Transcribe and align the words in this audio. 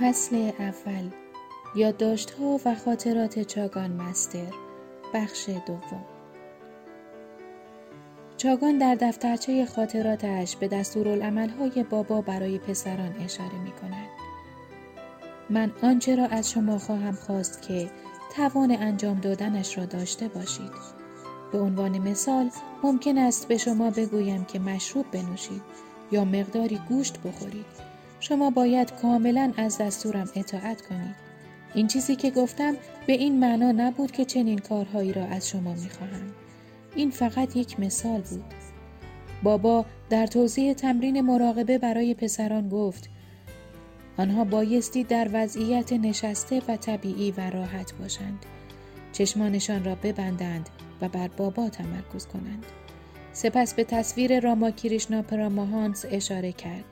فصل 0.00 0.52
اول. 0.58 1.10
ها 2.38 2.60
و 2.64 2.74
خاطرات 2.74 3.38
چاگان 3.38 3.92
مستر. 3.92 4.52
بخش 5.14 5.48
دوم. 5.66 6.04
چاگان 8.36 8.78
در 8.78 8.94
دفترچه 8.94 9.66
خاطراتش 9.66 10.56
به 10.56 10.68
دستورالعملهای 10.68 11.84
بابا 11.90 12.20
برای 12.20 12.58
پسران 12.58 13.16
اشاره 13.24 13.58
می 13.58 13.72
کند. 13.72 14.27
من 15.50 15.72
آنچه 15.82 16.16
را 16.16 16.26
از 16.26 16.50
شما 16.50 16.78
خواهم 16.78 17.12
خواست 17.14 17.62
که 17.62 17.90
توان 18.36 18.70
انجام 18.70 19.20
دادنش 19.20 19.78
را 19.78 19.84
داشته 19.84 20.28
باشید. 20.28 20.72
به 21.52 21.60
عنوان 21.60 21.98
مثال 21.98 22.50
ممکن 22.82 23.18
است 23.18 23.48
به 23.48 23.58
شما 23.58 23.90
بگویم 23.90 24.44
که 24.44 24.58
مشروب 24.58 25.06
بنوشید 25.12 25.62
یا 26.12 26.24
مقداری 26.24 26.80
گوشت 26.88 27.18
بخورید 27.18 27.88
شما 28.20 28.50
باید 28.50 28.92
کاملا 29.02 29.52
از 29.56 29.78
دستورم 29.78 30.30
اطاعت 30.34 30.82
کنید. 30.82 31.28
این 31.74 31.86
چیزی 31.86 32.16
که 32.16 32.30
گفتم 32.30 32.74
به 33.06 33.12
این 33.12 33.40
معنا 33.40 33.72
نبود 33.72 34.10
که 34.10 34.24
چنین 34.24 34.58
کارهایی 34.58 35.12
را 35.12 35.24
از 35.24 35.48
شما 35.48 35.74
می‌خواهم. 35.74 36.32
این 36.96 37.10
فقط 37.10 37.56
یک 37.56 37.80
مثال 37.80 38.20
بود. 38.20 38.44
بابا 39.42 39.84
در 40.10 40.26
توضیح 40.26 40.72
تمرین 40.72 41.20
مراقبه 41.20 41.78
برای 41.78 42.14
پسران 42.14 42.68
گفت 42.68 43.10
آنها 44.18 44.44
بایستی 44.44 45.04
در 45.04 45.28
وضعیت 45.32 45.92
نشسته 45.92 46.62
و 46.68 46.76
طبیعی 46.76 47.30
و 47.30 47.50
راحت 47.50 47.92
باشند. 47.92 48.46
چشمانشان 49.12 49.84
را 49.84 49.94
ببندند 49.94 50.68
و 51.00 51.08
بر 51.08 51.28
بابا 51.28 51.68
تمرکز 51.68 52.26
کنند. 52.26 52.66
سپس 53.32 53.74
به 53.74 53.84
تصویر 53.84 54.40
راما 54.40 54.70
کریشنا 54.70 55.22
پراماهانس 55.22 56.04
اشاره 56.10 56.52
کرد. 56.52 56.84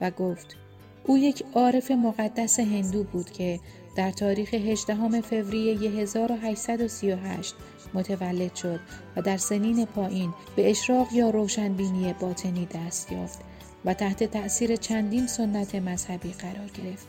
و 0.00 0.10
گفت 0.10 0.56
او 1.04 1.18
یک 1.18 1.44
عارف 1.54 1.90
مقدس 1.90 2.60
هندو 2.60 3.04
بود 3.04 3.30
که 3.30 3.60
در 3.96 4.10
تاریخ 4.10 4.54
18 4.54 5.20
فوریه 5.20 5.90
1838 5.90 7.54
متولد 7.94 8.54
شد 8.54 8.80
و 9.16 9.22
در 9.22 9.36
سنین 9.36 9.86
پایین 9.86 10.34
به 10.56 10.70
اشراق 10.70 11.12
یا 11.12 11.30
روشنبینی 11.30 12.14
باطنی 12.20 12.68
دست 12.74 13.12
یافت 13.12 13.49
و 13.84 13.94
تحت 13.94 14.24
تأثیر 14.24 14.76
چندین 14.76 15.26
سنت 15.26 15.74
مذهبی 15.74 16.32
قرار 16.32 16.68
گرفت 16.74 17.06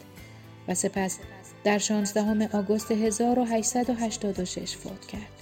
و 0.68 0.76
سپس 0.76 1.20
در 1.64 1.78
16 1.78 2.58
آگوست 2.58 2.92
1886 2.92 4.76
فوت 4.76 5.06
کرد. 5.08 5.42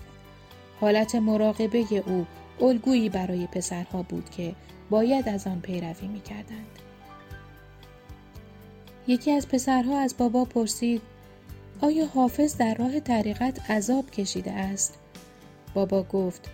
حالت 0.81 1.15
مراقبه 1.15 2.03
او 2.07 2.25
الگویی 2.61 3.09
برای 3.09 3.47
پسرها 3.47 4.03
بود 4.03 4.29
که 4.29 4.55
باید 4.89 5.29
از 5.29 5.47
آن 5.47 5.59
پیروی 5.61 6.07
می 6.07 6.21
کردند. 6.21 6.79
یکی 9.07 9.31
از 9.31 9.47
پسرها 9.47 9.99
از 9.99 10.15
بابا 10.17 10.45
پرسید 10.45 11.01
آیا 11.81 12.05
حافظ 12.05 12.57
در 12.57 12.75
راه 12.75 12.99
طریقت 12.99 13.71
عذاب 13.71 14.11
کشیده 14.11 14.51
است؟ 14.51 14.99
بابا 15.73 16.03
گفت 16.03 16.49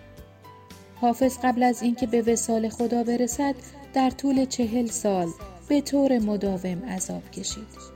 حافظ 1.02 1.38
قبل 1.44 1.64
از 1.64 1.82
اینکه 1.82 2.08
به 2.08 2.22
وسال 2.22 2.70
خدا 2.70 3.04
برسد 3.04 3.56
در 3.94 4.10
طول 4.10 4.46
چهل 4.46 4.86
سال 4.86 5.28
به 5.70 5.82
طور 5.82 6.20
مداوم 6.20 6.86
عذاب 6.86 7.32
کشید. 7.32 7.96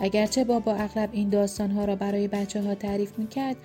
اگرچه 0.00 0.44
بابا 0.44 0.74
اغلب 0.74 1.08
این 1.12 1.28
داستانها 1.28 1.84
را 1.84 1.96
برای 1.96 2.28
بچه 2.28 2.62
ها 2.62 2.74
تعریف 2.74 3.18
می 3.18 3.26
کرد 3.26 3.56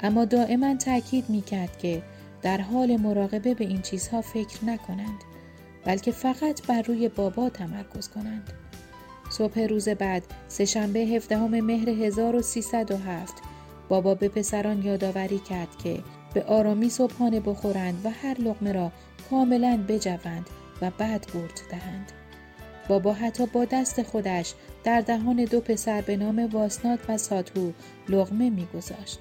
اما 0.00 0.24
دائما 0.24 0.74
تاکید 0.74 1.24
می 1.30 1.42
کرد 1.42 1.78
که 1.78 2.02
در 2.42 2.60
حال 2.60 2.96
مراقبه 2.96 3.54
به 3.54 3.64
این 3.64 3.82
چیزها 3.82 4.20
فکر 4.20 4.64
نکنند 4.64 5.20
بلکه 5.84 6.12
فقط 6.12 6.66
بر 6.66 6.82
روی 6.82 7.08
بابا 7.08 7.48
تمرکز 7.48 8.08
کنند. 8.08 8.52
صبح 9.30 9.60
روز 9.60 9.88
بعد 9.88 10.22
سهشنبه 10.48 11.00
17 11.00 11.38
مهر 11.38 11.88
1307 11.88 13.34
بابا 13.88 14.14
به 14.14 14.28
پسران 14.28 14.82
یادآوری 14.82 15.38
کرد 15.38 15.68
که 15.84 16.02
به 16.36 16.42
آرامی 16.42 16.90
صبحانه 16.90 17.40
بخورند 17.40 18.00
و 18.04 18.10
هر 18.10 18.40
لغمه 18.40 18.72
را 18.72 18.92
کاملا 19.30 19.84
بجوند 19.88 20.46
و 20.82 20.90
بعد 20.98 21.26
برد 21.34 21.60
دهند. 21.70 22.12
بابا 22.88 23.12
حتی 23.12 23.46
با 23.46 23.64
دست 23.64 24.02
خودش 24.02 24.54
در 24.84 25.00
دهان 25.00 25.44
دو 25.44 25.60
پسر 25.60 26.00
به 26.00 26.16
نام 26.16 26.48
واسنات 26.52 26.98
و 27.08 27.18
ساتو 27.18 27.72
لغمه 28.08 28.50
میگذاشت. 28.50 29.18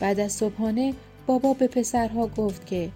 بعد 0.00 0.20
از 0.20 0.32
صبحانه 0.32 0.94
بابا 1.26 1.54
به 1.54 1.66
پسرها 1.66 2.26
گفت 2.26 2.66
که 2.66 2.90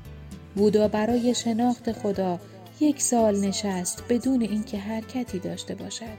بودا 0.55 0.89
برای 0.89 1.35
شناخت 1.35 1.93
خدا 1.93 2.41
یک 2.81 3.03
سال 3.03 3.41
نشست 3.41 4.05
بدون 4.09 4.43
اینکه 4.43 4.79
حرکتی 4.79 5.39
داشته 5.39 5.75
باشد 5.75 6.19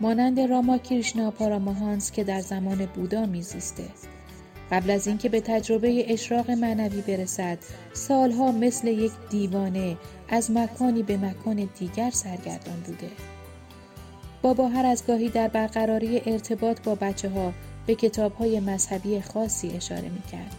مانند 0.00 0.40
راما 0.40 0.78
کریشنا 0.78 1.30
پاراماهانس 1.30 2.12
که 2.12 2.24
در 2.24 2.40
زمان 2.40 2.86
بودا 2.86 3.26
میزیسته 3.26 3.84
قبل 4.72 4.90
از 4.90 5.06
اینکه 5.06 5.28
به 5.28 5.40
تجربه 5.40 6.12
اشراق 6.12 6.50
معنوی 6.50 7.00
برسد 7.00 7.58
سالها 7.92 8.52
مثل 8.52 8.88
یک 8.88 9.12
دیوانه 9.30 9.96
از 10.28 10.50
مکانی 10.50 11.02
به 11.02 11.16
مکان 11.16 11.68
دیگر 11.78 12.10
سرگردان 12.10 12.80
بوده 12.86 13.10
بابا 14.42 14.68
هر 14.68 14.86
از 14.86 15.06
گاهی 15.06 15.28
در 15.28 15.48
برقراری 15.48 16.22
ارتباط 16.26 16.82
با 16.82 16.94
بچه 16.94 17.28
ها 17.28 17.52
به 17.86 17.94
کتاب 17.94 18.34
های 18.34 18.60
مذهبی 18.60 19.20
خاصی 19.20 19.68
اشاره 19.68 20.08
می 20.08 20.22
کرد. 20.32 20.56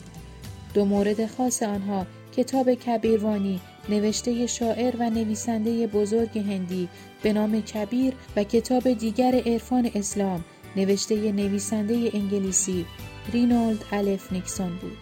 دو 0.74 0.86
مورد 0.86 1.26
خاص 1.26 1.64
آنها 1.64 2.06
کتاب 2.38 2.74
کبیروانی 2.74 3.60
نوشته 3.90 4.48
شاعر 4.48 4.96
و 5.00 5.10
نویسنده 5.10 5.88
بزرگ 5.88 6.40
هندی 6.40 6.90
به 7.24 7.34
نام 7.34 7.62
کبیر 7.62 8.14
و 8.36 8.44
کتاب 8.44 8.94
دیگر 8.94 9.42
عرفان 9.46 9.92
اسلام 9.96 10.46
نوشته 10.76 11.32
نویسنده 11.32 12.12
انگلیسی 12.14 12.86
رینولد 13.34 13.86
الف 13.92 14.32
نیکسون 14.32 14.76
بود. 14.76 14.98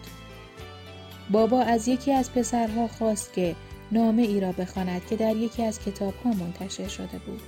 بابا 1.30 1.62
از 1.62 1.88
یکی 1.88 2.12
از 2.12 2.32
پسرها 2.32 2.88
خواست 2.88 3.32
که 3.32 3.54
نامه 3.92 4.22
ای 4.22 4.40
را 4.40 4.52
بخواند 4.52 5.06
که 5.06 5.16
در 5.16 5.36
یکی 5.36 5.62
از 5.62 5.80
کتاب 5.80 6.14
ها 6.24 6.30
منتشر 6.30 6.88
شده 6.88 7.18
بود 7.26 7.40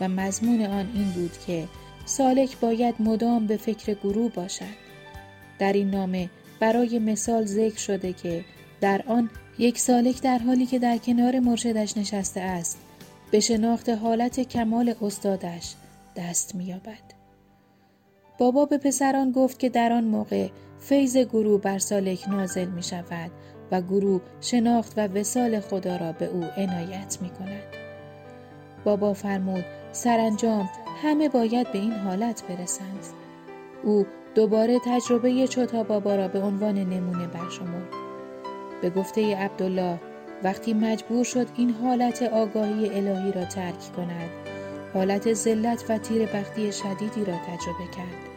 و 0.00 0.08
مضمون 0.08 0.62
آن 0.62 0.90
این 0.94 1.10
بود 1.10 1.32
که 1.46 1.68
سالک 2.04 2.60
باید 2.60 2.94
مدام 2.98 3.46
به 3.46 3.56
فکر 3.56 3.94
گروه 3.94 4.32
باشد. 4.32 4.88
در 5.58 5.72
این 5.72 5.90
نامه 5.90 6.30
برای 6.60 6.98
مثال 6.98 7.44
ذکر 7.44 7.78
شده 7.78 8.12
که 8.12 8.44
در 8.80 9.02
آن 9.06 9.30
یک 9.58 9.78
سالک 9.78 10.22
در 10.22 10.38
حالی 10.38 10.66
که 10.66 10.78
در 10.78 10.98
کنار 10.98 11.38
مرشدش 11.38 11.96
نشسته 11.96 12.40
است 12.40 12.78
به 13.30 13.40
شناخت 13.40 13.88
حالت 13.88 14.40
کمال 14.40 14.94
استادش 15.02 15.74
دست 16.16 16.54
مییابد 16.54 17.17
بابا 18.38 18.64
به 18.64 18.78
پسران 18.78 19.32
گفت 19.32 19.58
که 19.58 19.68
در 19.68 19.92
آن 19.92 20.04
موقع 20.04 20.48
فیض 20.80 21.16
گروه 21.16 21.60
بر 21.60 21.78
سالک 21.78 22.28
نازل 22.28 22.64
می 22.64 22.82
شود 22.82 23.30
و 23.72 23.80
گروه 23.80 24.20
شناخت 24.40 24.92
و 24.96 25.00
وسال 25.00 25.60
خدا 25.60 25.96
را 25.96 26.12
به 26.12 26.26
او 26.26 26.44
عنایت 26.56 27.18
می 27.22 27.30
کند. 27.30 27.62
بابا 28.84 29.12
فرمود 29.12 29.64
سرانجام 29.92 30.68
همه 31.02 31.28
باید 31.28 31.72
به 31.72 31.78
این 31.78 31.92
حالت 31.92 32.42
برسند. 32.48 33.06
او 33.84 34.06
دوباره 34.34 34.78
تجربه 34.86 35.48
چوتا 35.48 35.82
بابا 35.82 36.16
را 36.16 36.28
به 36.28 36.40
عنوان 36.40 36.74
نمونه 36.74 37.26
برشمرد. 37.26 37.88
به 38.82 38.90
گفته 38.90 39.36
عبدالله 39.36 40.00
وقتی 40.44 40.74
مجبور 40.74 41.24
شد 41.24 41.46
این 41.56 41.70
حالت 41.70 42.22
آگاهی 42.22 42.88
الهی 42.88 43.32
را 43.32 43.44
ترک 43.44 43.92
کند 43.96 44.57
حالت 44.94 45.32
ذلت 45.32 45.84
و 45.88 45.98
تیر 45.98 46.26
بختی 46.26 46.72
شدیدی 46.72 47.24
را 47.24 47.34
تجربه 47.34 47.86
کرد 47.96 48.28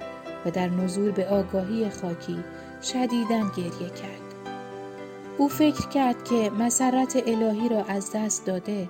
و 0.46 0.52
در 0.52 0.70
نزول 0.70 1.12
به 1.12 1.28
آگاهی 1.28 1.90
خاکی 1.90 2.44
شدیدن 2.84 3.52
گریه 3.58 3.90
کرد 3.90 4.22
او 5.38 5.48
فکر 5.48 5.90
کرد 5.90 6.24
که 6.24 6.50
مسرت 6.50 7.24
الهی 7.28 7.70
را 7.70 7.84
از 7.84 8.12
دست 8.16 8.46
داده 8.46 8.90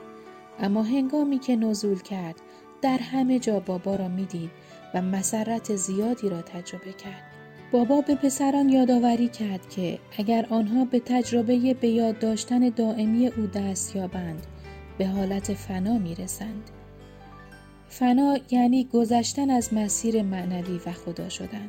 اما 0.59 0.83
هنگامی 0.83 1.39
که 1.39 1.55
نزول 1.55 1.99
کرد 1.99 2.35
در 2.81 2.97
همه 2.97 3.39
جا 3.39 3.59
بابا 3.59 3.95
را 3.95 4.07
می‌دید 4.07 4.51
و 4.93 5.01
مسرت 5.01 5.75
زیادی 5.75 6.29
را 6.29 6.41
تجربه 6.41 6.93
کرد 6.93 7.23
بابا 7.71 8.01
به 8.01 8.15
پسران 8.15 8.69
یادآوری 8.69 9.27
کرد 9.27 9.69
که 9.69 9.99
اگر 10.17 10.45
آنها 10.49 10.85
به 10.85 10.99
تجربه 10.99 11.73
به 11.73 11.87
یاد 11.87 12.19
داشتن 12.19 12.69
دائمی 12.69 13.27
او 13.27 13.47
دست 13.47 13.95
یابند 13.95 14.47
به 14.97 15.07
حالت 15.07 15.53
فنا 15.53 15.97
می 15.97 16.15
رسند. 16.15 16.71
فنا 17.91 18.37
یعنی 18.51 18.83
گذشتن 18.83 19.49
از 19.49 19.73
مسیر 19.73 20.21
معنوی 20.21 20.79
و 20.85 20.91
خدا 20.91 21.29
شدن 21.29 21.67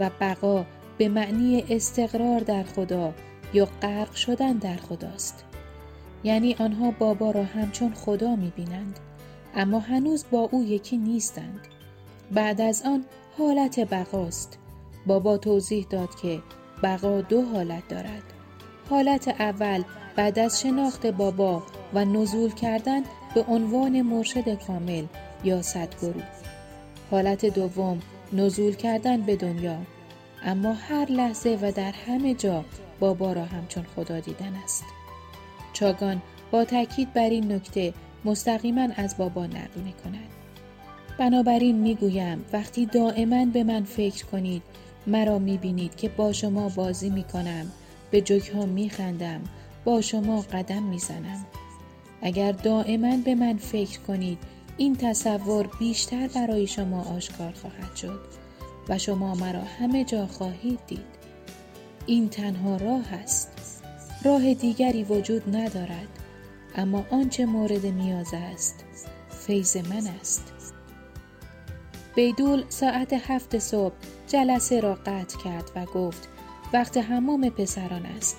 و 0.00 0.10
بقا 0.20 0.66
به 0.98 1.08
معنی 1.08 1.64
استقرار 1.70 2.40
در 2.40 2.62
خدا 2.62 3.14
یا 3.54 3.68
غرق 3.82 4.14
شدن 4.14 4.52
در 4.52 4.76
خداست. 4.76 5.44
یعنی 6.24 6.56
آنها 6.58 6.90
بابا 6.90 7.30
را 7.30 7.44
همچون 7.44 7.94
خدا 7.94 8.36
می 8.36 8.52
بینند 8.56 8.98
اما 9.54 9.78
هنوز 9.78 10.24
با 10.30 10.48
او 10.52 10.64
یکی 10.64 10.96
نیستند. 10.96 11.60
بعد 12.32 12.60
از 12.60 12.82
آن 12.86 13.04
حالت 13.38 13.80
بقاست 13.80 14.58
بابا 15.06 15.38
توضیح 15.38 15.86
داد 15.90 16.14
که 16.22 16.42
بقا 16.82 17.20
دو 17.20 17.42
حالت 17.42 17.88
دارد 17.88 18.22
حالت 18.90 19.28
اول 19.28 19.82
بعد 20.16 20.38
از 20.38 20.60
شناخت 20.60 21.06
بابا 21.06 21.62
و 21.94 22.04
نزول 22.04 22.50
کردن 22.50 23.02
به 23.34 23.44
عنوان 23.48 24.02
مرشد 24.02 24.66
کامل 24.66 25.04
یا 25.46 25.62
صدگرو 25.62 26.20
حالت 27.10 27.46
دوم 27.46 28.00
نزول 28.32 28.74
کردن 28.74 29.22
به 29.22 29.36
دنیا. 29.36 29.78
اما 30.44 30.72
هر 30.72 31.10
لحظه 31.10 31.58
و 31.62 31.72
در 31.72 31.92
همه 31.92 32.34
جا 32.34 32.64
بابا 33.00 33.32
را 33.32 33.44
همچون 33.44 33.84
خدا 33.96 34.20
دیدن 34.20 34.52
است. 34.64 34.84
چاگان 35.72 36.22
با 36.50 36.64
تاکید 36.64 37.12
بر 37.12 37.30
این 37.30 37.52
نکته 37.52 37.94
مستقیما 38.24 38.88
از 38.96 39.16
بابا 39.16 39.46
نقل 39.46 39.80
می 39.84 39.92
کند 39.92 40.28
بنابراین 41.18 41.76
می 41.78 41.94
گویم 41.94 42.44
وقتی 42.52 42.86
دائما 42.86 43.44
به 43.44 43.64
من 43.64 43.84
فکر 43.84 44.24
کنید 44.24 44.62
مرا 45.06 45.38
می 45.38 45.58
بینید 45.58 45.96
که 45.96 46.08
با 46.08 46.32
شما 46.32 46.68
بازی 46.68 47.10
می 47.10 47.24
کنم 47.24 47.66
به 48.10 48.20
جوک 48.20 48.48
ها 48.48 48.66
می 48.66 48.90
با 49.84 50.00
شما 50.00 50.40
قدم 50.40 50.82
می 50.82 50.98
زنم 50.98 51.46
اگر 52.22 52.52
دائما 52.52 53.16
به 53.24 53.34
من 53.34 53.56
فکر 53.56 54.00
کنید 54.00 54.38
این 54.78 54.96
تصور 54.96 55.66
بیشتر 55.78 56.28
برای 56.28 56.66
شما 56.66 57.02
آشکار 57.02 57.52
خواهد 57.52 57.96
شد 57.96 58.20
و 58.88 58.98
شما 58.98 59.34
مرا 59.34 59.62
همه 59.62 60.04
جا 60.04 60.26
خواهید 60.26 60.80
دید. 60.86 61.16
این 62.06 62.28
تنها 62.28 62.76
راه 62.76 63.12
است. 63.12 63.82
راه 64.24 64.54
دیگری 64.54 65.04
وجود 65.04 65.56
ندارد 65.56 66.08
اما 66.76 67.04
آنچه 67.10 67.46
مورد 67.46 67.86
نیاز 67.86 68.28
است 68.32 68.84
فیض 69.30 69.76
من 69.76 70.06
است. 70.20 70.52
بیدول 72.16 72.64
ساعت 72.68 73.12
هفت 73.12 73.58
صبح 73.58 73.94
جلسه 74.28 74.80
را 74.80 74.94
قطع 74.94 75.38
کرد 75.44 75.70
و 75.76 75.84
گفت 75.84 76.28
وقت 76.72 76.96
حمام 76.96 77.50
پسران 77.50 78.06
است. 78.06 78.36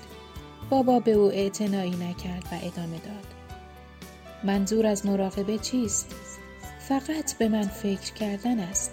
بابا 0.70 1.00
به 1.00 1.12
او 1.12 1.32
اعتنایی 1.32 1.90
نکرد 1.90 2.44
و 2.52 2.54
ادامه 2.54 2.98
داد. 2.98 3.26
منظور 4.44 4.86
از 4.86 5.06
مراقبه 5.06 5.58
چیست؟ 5.58 6.27
فقط 6.88 7.38
به 7.38 7.48
من 7.48 7.62
فکر 7.62 8.12
کردن 8.12 8.60
است. 8.60 8.92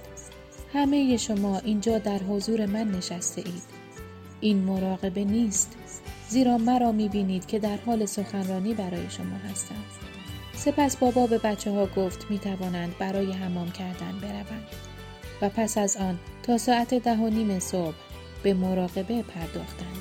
همه 0.74 1.18
شما 1.18 1.60
اینجا 1.60 1.98
در 1.98 2.18
حضور 2.18 2.66
من 2.66 2.92
نشسته 2.92 3.42
اید. 3.46 3.64
این 4.42 4.58
مراقبه 4.58 5.24
نیست 5.24 5.78
زیرا 6.30 6.58
مرا 6.58 6.92
می 6.92 7.10
بینید 7.10 7.46
که 7.46 7.60
در 7.60 7.78
حال 7.86 8.06
سخنرانی 8.06 8.74
برای 8.74 9.10
شما 9.10 9.36
هستم. 9.52 9.84
سپس 10.54 10.98
بابا 10.98 11.28
به 11.28 11.38
بچه 11.38 11.72
ها 11.72 11.86
گفت 11.86 12.32
می 12.32 12.40
توانند 12.40 12.98
برای 13.00 13.32
حمام 13.32 13.72
کردن 13.72 14.20
بروند. 14.22 14.68
و 15.42 15.50
پس 15.50 15.78
از 15.78 15.98
آن 15.98 16.20
تا 16.44 16.58
ساعت 16.58 16.94
ده 16.94 17.16
و 17.16 17.30
نیم 17.30 17.60
صبح 17.60 17.96
به 18.44 18.54
مراقبه 18.54 19.22
پرداختند. 19.22 19.95